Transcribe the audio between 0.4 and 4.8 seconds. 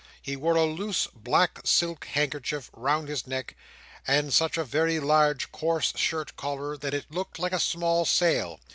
a loose black silk handkerchief round his neck, and such a